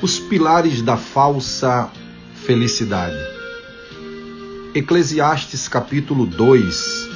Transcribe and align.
Os 0.00 0.16
pilares 0.20 0.80
da 0.80 0.96
falsa 0.96 1.90
felicidade. 2.32 3.18
Eclesiastes 4.72 5.66
capítulo 5.66 6.24
2, 6.24 7.08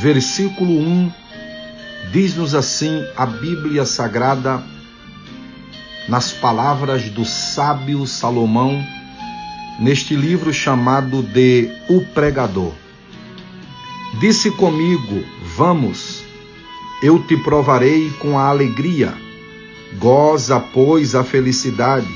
versículo 0.00 0.78
1, 0.78 1.12
diz-nos 2.12 2.54
assim 2.54 3.04
a 3.16 3.26
Bíblia 3.26 3.84
Sagrada, 3.84 4.62
nas 6.08 6.30
palavras 6.30 7.10
do 7.10 7.24
sábio 7.24 8.06
Salomão, 8.06 8.80
neste 9.80 10.14
livro 10.14 10.52
chamado 10.52 11.20
de 11.20 11.68
O 11.88 12.00
Pregador. 12.14 12.72
Disse 14.20 14.52
comigo: 14.52 15.24
Vamos, 15.56 16.22
eu 17.02 17.20
te 17.26 17.36
provarei 17.38 18.08
com 18.20 18.38
a 18.38 18.46
alegria 18.46 19.29
goza, 19.98 20.60
pois, 20.60 21.14
a 21.14 21.24
felicidade. 21.24 22.08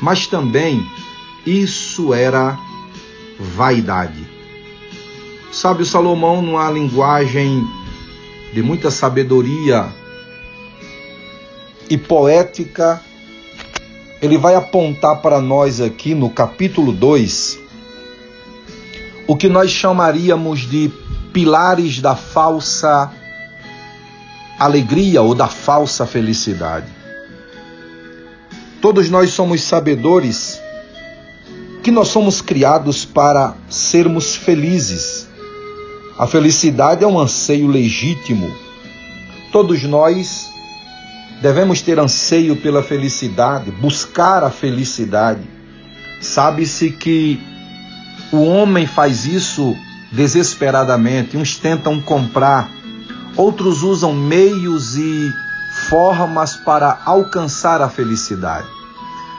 Mas 0.00 0.26
também 0.26 0.84
isso 1.46 2.12
era 2.12 2.58
vaidade. 3.38 4.28
Sabe, 5.50 5.82
o 5.82 5.86
Salomão, 5.86 6.40
numa 6.40 6.70
linguagem 6.70 7.66
de 8.52 8.62
muita 8.62 8.90
sabedoria 8.90 9.86
e 11.88 11.98
poética, 11.98 13.02
ele 14.20 14.38
vai 14.38 14.54
apontar 14.54 15.20
para 15.20 15.40
nós 15.40 15.80
aqui 15.80 16.14
no 16.14 16.30
capítulo 16.30 16.92
2 16.92 17.60
o 19.26 19.36
que 19.36 19.48
nós 19.48 19.70
chamaríamos 19.70 20.60
de 20.60 20.90
pilares 21.32 22.00
da 22.00 22.14
falsa 22.14 23.12
alegria 24.58 25.22
ou 25.22 25.34
da 25.34 25.48
falsa 25.48 26.06
felicidade. 26.06 26.86
Todos 28.80 29.08
nós 29.08 29.30
somos 29.30 29.62
sabedores 29.62 30.60
que 31.82 31.90
nós 31.90 32.08
somos 32.08 32.40
criados 32.40 33.04
para 33.04 33.54
sermos 33.68 34.36
felizes. 34.36 35.28
A 36.18 36.26
felicidade 36.26 37.02
é 37.02 37.06
um 37.06 37.18
anseio 37.18 37.66
legítimo. 37.66 38.52
Todos 39.50 39.82
nós 39.82 40.48
devemos 41.40 41.82
ter 41.82 41.98
anseio 41.98 42.56
pela 42.56 42.82
felicidade, 42.82 43.70
buscar 43.70 44.44
a 44.44 44.50
felicidade. 44.50 45.42
Sabe-se 46.20 46.90
que 46.90 47.40
o 48.32 48.44
homem 48.44 48.86
faz 48.86 49.26
isso 49.26 49.76
desesperadamente. 50.12 51.36
Uns 51.36 51.56
tentam 51.56 52.00
comprar 52.00 52.70
Outros 53.36 53.82
usam 53.82 54.14
meios 54.14 54.96
e 54.96 55.32
formas 55.88 56.54
para 56.56 57.00
alcançar 57.04 57.80
a 57.80 57.88
felicidade. 57.88 58.68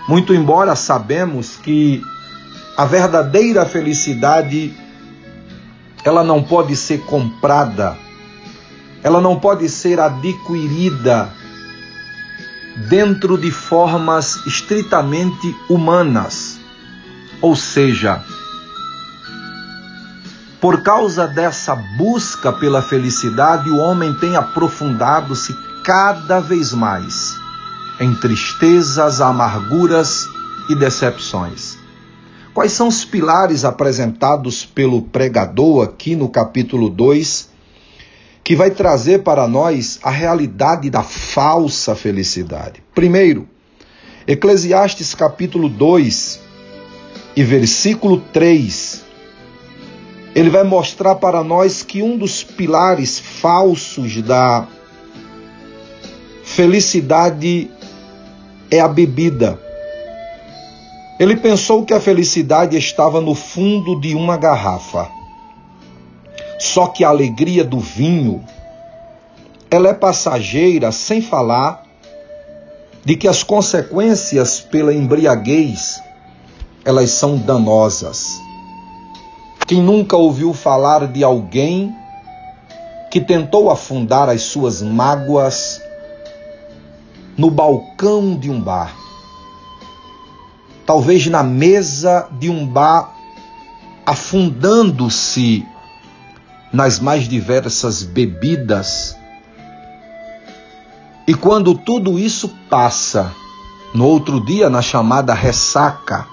Muito 0.08 0.34
embora 0.34 0.76
sabemos 0.76 1.56
que 1.58 2.02
a 2.76 2.86
verdadeira 2.86 3.66
felicidade 3.66 4.74
ela 6.04 6.24
não 6.24 6.44
pode 6.44 6.76
ser 6.76 7.00
comprada, 7.06 7.96
ela 9.04 9.22
não 9.22 9.40
pode 9.40 9.70
ser 9.70 10.00
adquirida 10.00 11.32
dentro 12.90 13.38
de 13.38 13.52
formas 13.52 14.46
estritamente 14.46 15.56
humanas. 15.70 16.60
Ou 17.42 17.56
seja, 17.56 18.24
por 20.64 20.82
causa 20.82 21.28
dessa 21.28 21.76
busca 21.76 22.54
pela 22.54 22.82
felicidade, 22.82 23.70
o 23.70 23.76
homem 23.76 24.14
tem 24.14 24.38
aprofundado-se 24.38 25.54
cada 25.84 26.40
vez 26.40 26.72
mais 26.72 27.36
em 28.00 28.16
tristezas, 28.16 29.20
amarguras 29.20 30.26
e 30.70 30.76
decepções. 30.76 31.78
Quais 32.54 32.72
são 32.72 32.88
os 32.88 33.04
pilares 33.04 33.66
apresentados 33.66 34.66
pelo 34.66 35.02
pregador 35.02 35.84
aqui 35.84 36.16
no 36.16 36.30
capítulo 36.30 36.90
2, 36.90 37.50
que 38.42 38.56
vai 38.56 38.72
trazer 38.72 39.22
para 39.22 39.46
nós 39.50 40.00
a 40.02 40.10
realidade 40.10 40.90
da 40.90 41.04
falsa 41.04 41.94
felicidade? 41.94 42.82
Primeiro, 42.96 43.50
Eclesiastes 44.26 45.14
capítulo 45.14 45.68
2 45.68 46.40
e 47.36 47.44
versículo 47.44 48.22
3 48.32 49.03
ele 50.36 50.50
vai 50.50 50.64
mostrar 50.64 51.16
para 51.16 51.44
nós 51.44 51.84
que 51.84 52.02
um 52.02 52.18
dos 52.18 52.44
pilares 52.44 53.20
falsos 53.20 54.22
da 54.22 54.68
felicidade 56.44 57.70
é 58.70 58.80
a 58.80 58.88
bebida. 58.88 59.60
Ele 61.20 61.36
pensou 61.36 61.86
que 61.86 61.94
a 61.94 62.00
felicidade 62.00 62.76
estava 62.76 63.22
no 63.22 63.36
fundo 63.36 64.00
de 64.00 64.16
uma 64.16 64.36
garrafa. 64.36 65.08
Só 66.60 66.88
que 66.88 67.04
a 67.04 67.10
alegria 67.10 67.64
do 67.64 67.80
vinho, 67.80 68.44
ela 69.70 69.90
é 69.90 69.94
passageira, 69.94 70.92
sem 70.92 71.22
falar 71.22 71.84
de 73.06 73.16
que 73.16 73.28
as 73.28 73.44
consequências 73.44 74.60
pela 74.60 74.94
embriaguez, 74.94 76.02
elas 76.84 77.12
são 77.12 77.38
danosas. 77.38 78.43
Quem 79.66 79.82
nunca 79.82 80.18
ouviu 80.18 80.54
falar 80.54 81.08
de 81.08 81.24
alguém 81.24 81.96
que 83.10 83.22
tentou 83.22 83.72
afundar 83.72 84.28
as 84.28 84.42
suas 84.44 84.82
mágoas 84.82 85.82
no 87.38 87.50
balcão 87.50 88.36
de 88.36 88.50
um 88.50 88.60
bar? 88.60 88.94
Talvez 90.86 91.26
na 91.28 91.42
mesa 91.42 92.28
de 92.32 92.50
um 92.50 92.68
bar, 92.68 93.16
afundando-se 94.06 95.66
nas 96.74 97.00
mais 97.00 97.28
diversas 97.30 98.04
bebidas. 98.04 99.16
E 101.26 101.34
quando 101.34 101.74
tudo 101.74 102.20
isso 102.20 102.50
passa, 102.70 103.34
no 103.96 104.06
outro 104.06 104.44
dia, 104.44 104.70
na 104.70 104.82
chamada 104.82 105.34
ressaca, 105.34 106.33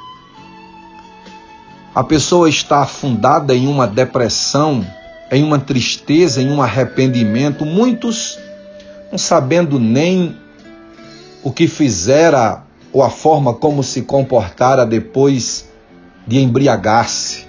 a 1.95 2.05
pessoa 2.05 2.49
está 2.49 2.83
afundada 2.83 3.55
em 3.55 3.67
uma 3.67 3.87
depressão, 3.87 4.87
em 5.31 5.43
uma 5.43 5.59
tristeza, 5.59 6.41
em 6.41 6.51
um 6.51 6.63
arrependimento, 6.63 7.65
muitos 7.65 8.39
não 9.11 9.19
sabendo 9.19 9.79
nem 9.79 10.37
o 11.43 11.51
que 11.51 11.67
fizera 11.67 12.63
ou 12.93 13.03
a 13.03 13.11
forma 13.11 13.53
como 13.55 13.83
se 13.83 14.03
comportara 14.03 14.87
depois 14.87 15.69
de 16.27 16.39
embriagar-se. 16.39 17.49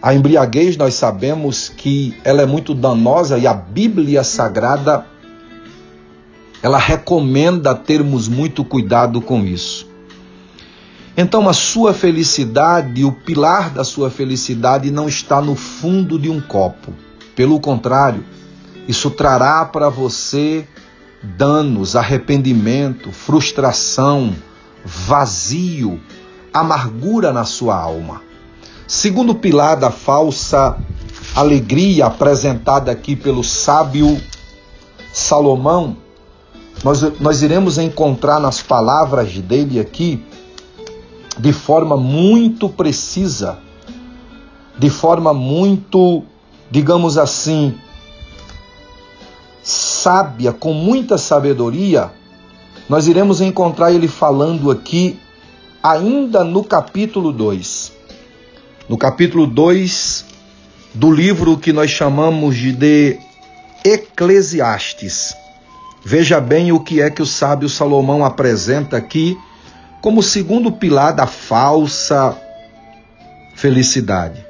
A 0.00 0.14
embriaguez 0.14 0.76
nós 0.76 0.94
sabemos 0.94 1.68
que 1.68 2.16
ela 2.24 2.42
é 2.42 2.46
muito 2.46 2.74
danosa 2.74 3.38
e 3.38 3.46
a 3.46 3.52
Bíblia 3.52 4.22
Sagrada 4.24 5.04
ela 6.62 6.78
recomenda 6.78 7.74
termos 7.74 8.28
muito 8.28 8.64
cuidado 8.64 9.20
com 9.20 9.44
isso. 9.44 9.89
Então 11.16 11.48
a 11.48 11.52
sua 11.52 11.92
felicidade, 11.92 13.04
o 13.04 13.12
pilar 13.12 13.70
da 13.70 13.84
sua 13.84 14.10
felicidade 14.10 14.90
não 14.90 15.08
está 15.08 15.40
no 15.40 15.54
fundo 15.54 16.18
de 16.18 16.30
um 16.30 16.40
copo. 16.40 16.92
Pelo 17.34 17.60
contrário, 17.60 18.24
isso 18.86 19.10
trará 19.10 19.64
para 19.64 19.88
você 19.88 20.66
danos, 21.22 21.96
arrependimento, 21.96 23.12
frustração, 23.12 24.34
vazio, 24.84 26.00
amargura 26.52 27.32
na 27.32 27.44
sua 27.44 27.76
alma. 27.76 28.22
Segundo 28.86 29.34
pilar 29.34 29.76
da 29.76 29.90
falsa 29.90 30.76
alegria 31.34 32.06
apresentada 32.06 32.90
aqui 32.90 33.14
pelo 33.14 33.44
sábio 33.44 34.20
Salomão, 35.12 35.96
nós, 36.82 37.02
nós 37.20 37.42
iremos 37.42 37.78
encontrar 37.78 38.40
nas 38.40 38.62
palavras 38.62 39.32
dele 39.38 39.78
aqui 39.78 40.24
de 41.40 41.54
forma 41.54 41.96
muito 41.96 42.68
precisa, 42.68 43.58
de 44.78 44.90
forma 44.90 45.32
muito, 45.32 46.22
digamos 46.70 47.16
assim, 47.16 47.74
sábia, 49.62 50.52
com 50.52 50.74
muita 50.74 51.16
sabedoria, 51.16 52.10
nós 52.88 53.08
iremos 53.08 53.40
encontrar 53.40 53.90
ele 53.90 54.06
falando 54.06 54.70
aqui, 54.70 55.18
ainda 55.82 56.44
no 56.44 56.62
capítulo 56.62 57.32
2. 57.32 57.92
No 58.86 58.98
capítulo 58.98 59.46
2 59.46 60.26
do 60.92 61.10
livro 61.10 61.56
que 61.56 61.72
nós 61.72 61.90
chamamos 61.90 62.54
de 62.56 63.18
Eclesiastes. 63.82 65.34
Veja 66.04 66.38
bem 66.38 66.70
o 66.70 66.80
que 66.80 67.00
é 67.00 67.08
que 67.08 67.22
o 67.22 67.26
sábio 67.26 67.68
Salomão 67.68 68.24
apresenta 68.24 68.98
aqui 68.98 69.38
como 70.00 70.22
segundo 70.22 70.72
pilar 70.72 71.12
da 71.12 71.26
falsa 71.26 72.36
felicidade. 73.54 74.44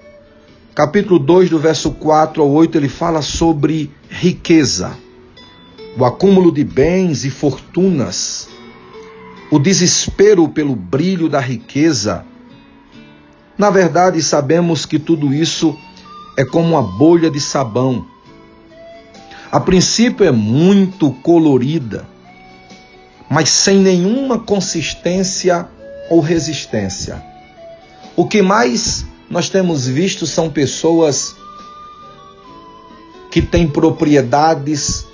Capítulo 0.74 1.18
2, 1.18 1.50
do 1.50 1.58
verso 1.58 1.90
4 1.90 2.40
ao 2.40 2.48
8, 2.48 2.78
ele 2.78 2.88
fala 2.88 3.20
sobre 3.20 3.90
riqueza, 4.08 4.96
o 5.96 6.04
acúmulo 6.04 6.52
de 6.52 6.62
bens 6.62 7.24
e 7.24 7.30
fortunas, 7.30 8.48
o 9.50 9.58
desespero 9.58 10.48
pelo 10.48 10.76
brilho 10.76 11.28
da 11.28 11.40
riqueza. 11.40 12.24
Na 13.58 13.68
verdade, 13.68 14.22
sabemos 14.22 14.86
que 14.86 14.98
tudo 14.98 15.34
isso 15.34 15.76
é 16.36 16.44
como 16.44 16.68
uma 16.68 16.82
bolha 16.82 17.28
de 17.28 17.40
sabão. 17.40 18.06
A 19.50 19.58
princípio 19.58 20.24
é 20.24 20.30
muito 20.30 21.10
colorida, 21.10 22.08
mas 23.30 23.48
sem 23.48 23.78
nenhuma 23.78 24.40
consistência 24.40 25.68
ou 26.10 26.18
resistência. 26.18 27.22
O 28.16 28.26
que 28.26 28.42
mais 28.42 29.06
nós 29.30 29.48
temos 29.48 29.86
visto 29.86 30.26
são 30.26 30.50
pessoas 30.50 31.36
que 33.30 33.40
têm 33.40 33.68
propriedades, 33.68 35.06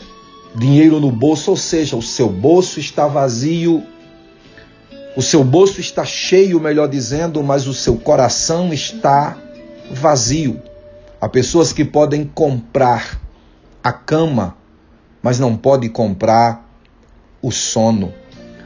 dinheiro 0.54 0.98
no 0.98 1.12
bolso, 1.12 1.50
ou 1.50 1.56
seja, 1.58 1.94
o 1.94 2.02
seu 2.02 2.30
bolso 2.30 2.80
está 2.80 3.06
vazio, 3.06 3.84
o 5.14 5.20
seu 5.20 5.44
bolso 5.44 5.78
está 5.78 6.02
cheio, 6.02 6.58
melhor 6.58 6.88
dizendo, 6.88 7.42
mas 7.42 7.66
o 7.66 7.74
seu 7.74 7.98
coração 7.98 8.72
está 8.72 9.36
vazio. 9.90 10.62
Há 11.20 11.28
pessoas 11.28 11.70
que 11.70 11.84
podem 11.84 12.24
comprar 12.24 13.20
a 13.84 13.92
cama, 13.92 14.56
mas 15.22 15.38
não 15.38 15.54
podem 15.54 15.90
comprar 15.90 16.65
o 17.46 17.52
sono. 17.52 18.12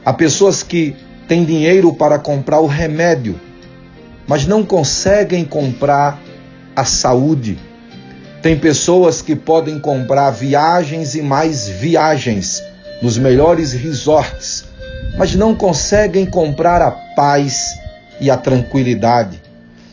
Há 0.03 0.11
pessoas 0.11 0.63
que 0.63 0.95
têm 1.27 1.45
dinheiro 1.45 1.93
para 1.93 2.17
comprar 2.17 2.59
o 2.61 2.65
remédio, 2.65 3.39
mas 4.27 4.47
não 4.47 4.65
conseguem 4.65 5.45
comprar 5.45 6.19
a 6.75 6.83
saúde. 6.83 7.59
Tem 8.41 8.57
pessoas 8.57 9.21
que 9.21 9.35
podem 9.35 9.79
comprar 9.79 10.31
viagens 10.31 11.13
e 11.13 11.21
mais 11.21 11.67
viagens 11.67 12.63
nos 13.03 13.19
melhores 13.19 13.71
resorts, 13.71 14.65
mas 15.15 15.35
não 15.35 15.53
conseguem 15.53 16.25
comprar 16.25 16.81
a 16.81 16.89
paz 16.89 17.77
e 18.19 18.31
a 18.31 18.37
tranquilidade. 18.37 19.39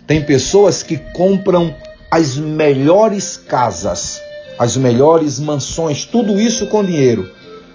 Tem 0.06 0.22
pessoas 0.22 0.82
que 0.82 0.96
compram 1.12 1.74
as 2.10 2.36
melhores 2.38 3.36
casas, 3.36 4.18
as 4.58 4.78
melhores 4.78 5.38
mansões, 5.38 6.06
tudo 6.06 6.40
isso 6.40 6.68
com 6.68 6.82
dinheiro, 6.82 7.30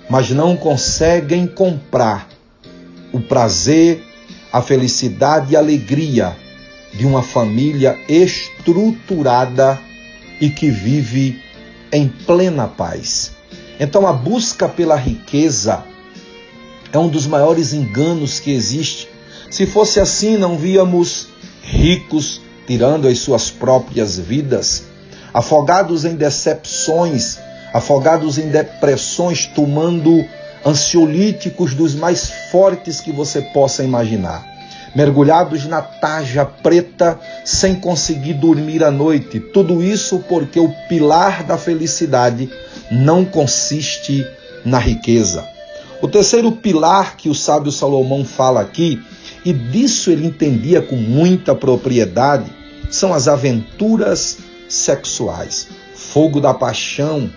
mas 0.10 0.30
não 0.30 0.56
conseguem 0.56 1.48
comprar 1.48 2.28
o 3.12 3.20
prazer, 3.20 4.04
a 4.52 4.62
felicidade 4.62 5.54
e 5.54 5.56
a 5.56 5.60
alegria 5.60 6.36
de 6.94 7.06
uma 7.06 7.24
família 7.24 7.98
estruturada 8.08 9.80
e 10.40 10.50
que 10.50 10.70
vive 10.70 11.42
em 11.92 12.08
plena 12.08 12.68
paz. 12.68 13.32
Então, 13.80 14.06
a 14.06 14.14
busca 14.14 14.70
pela 14.70 14.96
riqueza 14.96 15.84
é 16.92 16.98
um 16.98 17.08
dos 17.08 17.26
maiores 17.26 17.74
enganos 17.74 18.40
que 18.40 18.52
existe. 18.52 19.10
Se 19.50 19.66
fosse 19.66 20.00
assim, 20.00 20.38
não 20.38 20.58
víamos 20.58 21.28
ricos 21.64 22.42
tirando 22.68 23.08
as 23.08 23.20
suas 23.20 23.50
próprias 23.50 24.18
vidas, 24.18 24.86
afogados 25.34 26.06
em 26.06 26.16
decepções, 26.16 27.40
afogados 27.74 28.38
em 28.38 28.50
depressões, 28.50 29.48
tomando 29.48 30.24
ansiolíticos 30.66 31.74
dos 31.74 31.96
mais 31.96 32.30
fortes 32.52 33.02
que 33.02 33.12
você 33.12 33.42
possa 33.42 33.84
imaginar 33.84 34.54
mergulhados 34.96 35.66
na 35.66 35.82
tarja 35.82 36.46
preta 36.46 37.20
sem 37.44 37.76
conseguir 37.76 38.34
dormir 38.34 38.84
à 38.84 38.92
noite. 38.92 39.40
Tudo 39.40 39.84
isso 39.84 40.20
porque 40.30 40.60
o 40.60 40.70
pilar 40.88 41.44
da 41.44 41.58
felicidade 41.58 42.50
não 42.92 43.26
consiste 43.26 44.26
na 44.64 44.78
riqueza. 44.78 45.48
O 46.02 46.08
terceiro 46.08 46.52
pilar 46.52 47.18
que 47.18 47.30
o 47.30 47.36
sábio 47.36 47.72
Salomão 47.72 48.26
fala 48.26 48.62
aqui, 48.62 49.02
e 49.46 49.52
disso 49.52 50.10
ele 50.12 50.28
entendia 50.28 50.82
com 50.82 50.96
muita 50.96 51.56
propriedade, 51.56 52.52
são 52.90 53.14
as 53.14 53.28
aventuras 53.28 54.38
sexuais, 54.70 55.68
fogo 55.96 56.40
da 56.40 56.54
paixão, 56.54 57.30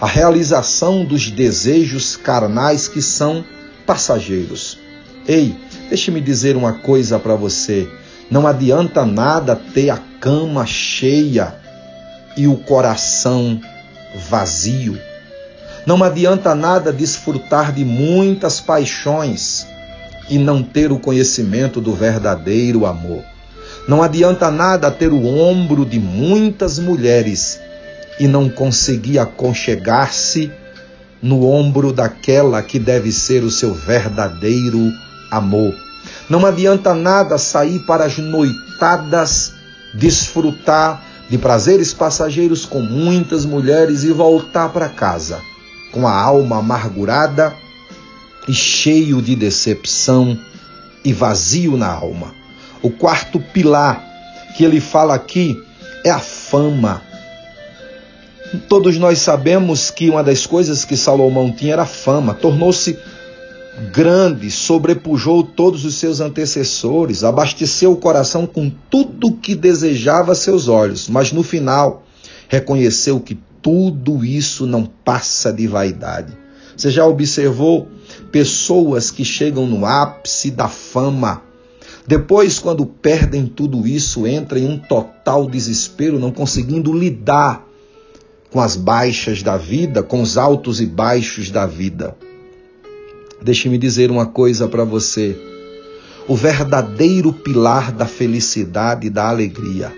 a 0.00 0.06
realização 0.06 1.04
dos 1.04 1.30
desejos 1.30 2.16
carnais 2.16 2.88
que 2.88 3.00
são 3.02 3.44
passageiros. 3.86 4.78
Ei, 5.26 5.54
Deixe-me 5.88 6.20
dizer 6.20 6.56
uma 6.56 6.72
coisa 6.72 7.18
para 7.18 7.34
você: 7.34 7.88
não 8.30 8.46
adianta 8.46 9.04
nada 9.04 9.54
ter 9.54 9.90
a 9.90 9.98
cama 10.18 10.66
cheia 10.66 11.54
e 12.36 12.46
o 12.46 12.56
coração 12.56 13.60
vazio. 14.28 14.98
Não 15.86 16.02
adianta 16.02 16.54
nada 16.54 16.92
desfrutar 16.92 17.72
de 17.72 17.84
muitas 17.84 18.58
paixões 18.58 19.66
e 20.30 20.38
não 20.38 20.62
ter 20.62 20.90
o 20.90 20.98
conhecimento 20.98 21.80
do 21.80 21.92
verdadeiro 21.92 22.86
amor. 22.86 23.22
Não 23.86 24.02
adianta 24.02 24.50
nada 24.50 24.90
ter 24.90 25.12
o 25.12 25.26
ombro 25.26 25.84
de 25.84 26.00
muitas 26.00 26.78
mulheres 26.78 27.60
e 28.18 28.26
não 28.28 28.48
conseguir 28.48 29.18
aconchegar-se 29.18 30.50
no 31.22 31.46
ombro 31.48 31.92
daquela 31.92 32.62
que 32.62 32.78
deve 32.78 33.10
ser 33.10 33.42
o 33.42 33.50
seu 33.50 33.72
verdadeiro 33.74 34.92
amor. 35.30 35.74
Não 36.28 36.44
adianta 36.44 36.94
nada 36.94 37.38
sair 37.38 37.80
para 37.80 38.04
as 38.04 38.18
noitadas, 38.18 39.52
desfrutar 39.94 41.02
de 41.28 41.38
prazeres 41.38 41.92
passageiros 41.92 42.66
com 42.66 42.80
muitas 42.80 43.44
mulheres 43.44 44.04
e 44.04 44.12
voltar 44.12 44.68
para 44.68 44.88
casa 44.88 45.40
com 45.94 46.06
a 46.06 46.12
alma 46.12 46.58
amargurada 46.58 47.54
e 48.48 48.52
cheio 48.52 49.22
de 49.22 49.36
decepção 49.36 50.38
e 51.04 51.12
vazio 51.12 51.76
na 51.76 51.88
alma. 51.88 52.34
O 52.82 52.90
quarto 52.90 53.38
pilar 53.38 54.04
que 54.56 54.64
ele 54.64 54.80
fala 54.80 55.14
aqui 55.14 55.62
é 56.04 56.10
a 56.10 56.18
fama. 56.18 57.00
Todos 58.68 58.98
nós 58.98 59.18
sabemos 59.18 59.90
que 59.90 60.10
uma 60.10 60.22
das 60.22 60.46
coisas 60.46 60.84
que 60.84 60.96
Salomão 60.96 61.50
tinha 61.52 61.74
era 61.74 61.86
fama, 61.86 62.34
tornou-se 62.34 62.98
grande, 63.92 64.50
sobrepujou 64.50 65.42
todos 65.42 65.84
os 65.84 65.96
seus 65.96 66.20
antecessores, 66.20 67.24
abasteceu 67.24 67.92
o 67.92 67.96
coração 67.96 68.46
com 68.46 68.70
tudo 68.90 69.32
que 69.32 69.54
desejava 69.54 70.34
seus 70.34 70.68
olhos, 70.68 71.08
mas 71.08 71.32
no 71.32 71.42
final 71.42 72.04
reconheceu 72.48 73.18
que 73.20 73.38
tudo 73.60 74.24
isso 74.24 74.66
não 74.66 74.84
passa 74.84 75.52
de 75.52 75.66
vaidade. 75.66 76.32
Você 76.76 76.90
já 76.90 77.06
observou 77.06 77.88
pessoas 78.30 79.10
que 79.10 79.24
chegam 79.24 79.66
no 79.66 79.86
ápice 79.86 80.50
da 80.50 80.68
fama, 80.68 81.42
depois, 82.06 82.58
quando 82.58 82.84
perdem 82.84 83.46
tudo 83.46 83.86
isso, 83.86 84.26
entram 84.26 84.58
em 84.58 84.66
um 84.66 84.78
total 84.78 85.48
desespero, 85.48 86.18
não 86.18 86.30
conseguindo 86.30 86.92
lidar 86.92 87.66
com 88.54 88.60
as 88.60 88.76
baixas 88.76 89.42
da 89.42 89.56
vida, 89.56 90.00
com 90.00 90.22
os 90.22 90.38
altos 90.38 90.80
e 90.80 90.86
baixos 90.86 91.50
da 91.50 91.66
vida. 91.66 92.16
Deixe-me 93.42 93.76
dizer 93.76 94.12
uma 94.12 94.26
coisa 94.26 94.68
para 94.68 94.84
você. 94.84 95.36
O 96.28 96.36
verdadeiro 96.36 97.32
pilar 97.32 97.90
da 97.90 98.06
felicidade 98.06 99.08
e 99.08 99.10
da 99.10 99.28
alegria. 99.28 99.92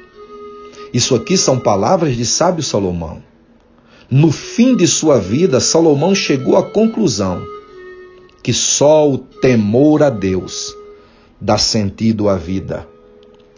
Isso 0.91 1.15
aqui 1.15 1.37
são 1.37 1.61
palavras 1.61 2.17
de 2.17 2.25
sábio 2.25 2.63
Salomão. 2.63 3.23
No 4.11 4.33
fim 4.33 4.75
de 4.75 4.87
sua 4.87 5.21
vida, 5.21 5.61
Salomão 5.61 6.15
chegou 6.15 6.57
à 6.57 6.63
conclusão 6.63 7.45
que 8.43 8.55
só 8.55 9.07
o 9.07 9.19
temor 9.19 10.03
a 10.03 10.09
Deus 10.09 10.75
dá 11.39 11.59
sentido 11.59 12.27
à 12.27 12.37
vida. 12.37 12.89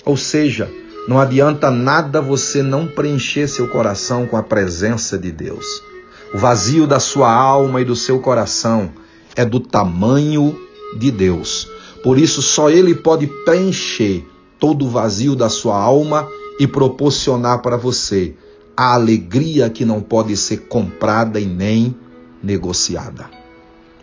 Ou 0.05 0.17
seja, 0.17 0.69
não 1.09 1.19
adianta 1.19 1.71
nada 1.71 2.21
você 2.21 2.63
não 2.63 2.87
preencher 2.87 3.49
seu 3.49 3.67
coração 3.67 4.27
com 4.27 4.37
a 4.37 4.43
presença 4.43 5.17
de 5.17 5.33
Deus. 5.33 5.83
O 6.35 6.39
vazio 6.39 6.87
da 6.87 7.01
sua 7.01 7.33
alma 7.33 7.81
e 7.81 7.85
do 7.85 7.97
seu 7.97 8.21
coração 8.21 8.91
é 9.35 9.43
do 9.43 9.59
tamanho 9.59 10.55
de 10.99 11.11
Deus. 11.11 11.67
Por 12.05 12.19
isso, 12.19 12.43
só 12.43 12.69
Ele 12.69 12.95
pode 12.95 13.27
preencher 13.47 14.23
todo 14.59 14.85
o 14.85 14.91
vazio 14.91 15.35
da 15.35 15.49
sua 15.49 15.81
alma 15.81 16.29
e 16.61 16.67
proporcionar 16.67 17.63
para 17.63 17.79
você 17.79 18.35
a 18.77 18.93
alegria 18.93 19.71
que 19.71 19.87
não 19.87 20.03
pode 20.03 20.37
ser 20.37 20.69
comprada 20.69 21.41
e 21.41 21.47
nem 21.47 21.97
negociada. 22.43 23.31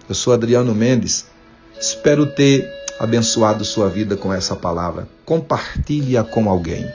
Eu 0.10 0.16
sou 0.16 0.34
Adriano 0.34 0.74
Mendes, 0.74 1.28
espero 1.80 2.26
ter 2.26 2.68
abençoado 3.00 3.64
sua 3.66 3.90
vida 3.90 4.16
com 4.16 4.34
essa 4.34 4.56
palavra. 4.56 5.08
Compartilhe-a 5.26 6.24
com 6.24 6.50
alguém. 6.50 6.86